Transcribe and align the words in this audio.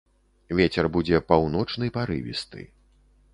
Вецер 0.59 0.89
будзе 0.95 1.19
паўночны 1.33 1.91
парывісты. 1.99 2.67